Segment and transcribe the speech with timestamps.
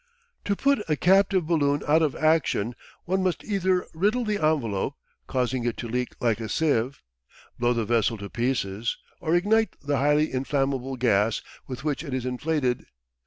[0.45, 2.73] To put a captive balloon out of action
[3.05, 4.95] one must either riddle the envelope,
[5.27, 7.03] causing it to leak like a sieve,
[7.59, 12.25] blow the vessel to pieces, or ignite the highly inflammable gas with which it is
[12.25, 12.87] inflated.